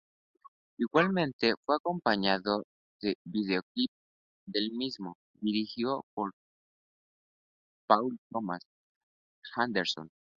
[0.79, 2.63] Igualmente fue acompañado
[3.03, 3.91] del videoclip
[4.47, 6.31] del mismo, dirigido por
[7.87, 8.63] Paul Thomas
[9.55, 10.09] Anderson.